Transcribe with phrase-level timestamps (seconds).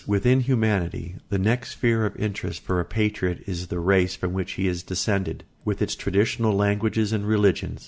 [0.07, 4.53] Within humanity the next sphere of interest for a patriot is the race from which
[4.53, 7.79] he is descended, with its traditional languages and religions.